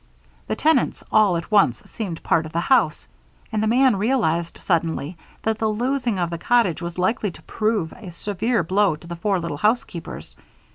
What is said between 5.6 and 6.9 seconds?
losing of the cottage